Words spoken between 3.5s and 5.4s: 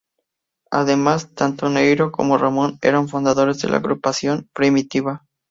de la agrupación primitiva.